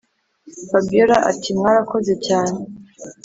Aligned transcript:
fabiora 0.69 1.17
ati”mwarakoze 1.31 2.13
cyane 2.25 2.57